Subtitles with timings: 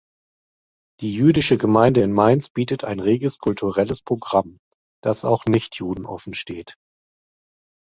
[1.01, 4.57] Die jüdische Gemeinde in Mainz bietet ein reges kulturelles Programm,
[5.03, 6.73] das auch Nichtjuden offensteht.